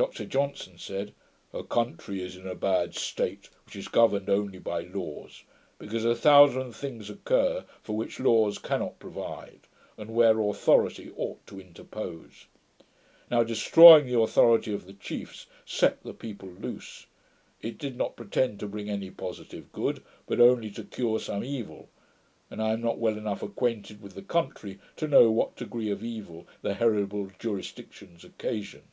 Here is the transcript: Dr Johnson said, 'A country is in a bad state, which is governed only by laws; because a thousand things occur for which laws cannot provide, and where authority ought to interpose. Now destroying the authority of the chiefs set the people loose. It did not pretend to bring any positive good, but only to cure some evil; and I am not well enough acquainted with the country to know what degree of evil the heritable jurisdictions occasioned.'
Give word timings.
Dr 0.00 0.24
Johnson 0.24 0.78
said, 0.78 1.12
'A 1.52 1.64
country 1.64 2.22
is 2.22 2.34
in 2.34 2.46
a 2.46 2.54
bad 2.54 2.94
state, 2.94 3.50
which 3.66 3.76
is 3.76 3.86
governed 3.86 4.30
only 4.30 4.58
by 4.58 4.80
laws; 4.80 5.44
because 5.78 6.06
a 6.06 6.14
thousand 6.14 6.72
things 6.72 7.10
occur 7.10 7.66
for 7.82 7.94
which 7.94 8.18
laws 8.18 8.56
cannot 8.56 8.98
provide, 8.98 9.66
and 9.98 10.14
where 10.14 10.40
authority 10.40 11.12
ought 11.18 11.46
to 11.46 11.60
interpose. 11.60 12.46
Now 13.30 13.42
destroying 13.42 14.06
the 14.06 14.18
authority 14.20 14.72
of 14.72 14.86
the 14.86 14.94
chiefs 14.94 15.44
set 15.66 16.02
the 16.02 16.14
people 16.14 16.48
loose. 16.48 17.04
It 17.60 17.76
did 17.76 17.98
not 17.98 18.16
pretend 18.16 18.58
to 18.60 18.68
bring 18.68 18.88
any 18.88 19.10
positive 19.10 19.70
good, 19.70 20.02
but 20.26 20.40
only 20.40 20.70
to 20.70 20.82
cure 20.82 21.20
some 21.20 21.44
evil; 21.44 21.90
and 22.48 22.62
I 22.62 22.70
am 22.72 22.80
not 22.80 22.96
well 22.96 23.18
enough 23.18 23.42
acquainted 23.42 24.00
with 24.00 24.14
the 24.14 24.22
country 24.22 24.78
to 24.96 25.06
know 25.06 25.30
what 25.30 25.56
degree 25.56 25.90
of 25.90 26.02
evil 26.02 26.46
the 26.62 26.72
heritable 26.72 27.30
jurisdictions 27.38 28.24
occasioned.' 28.24 28.84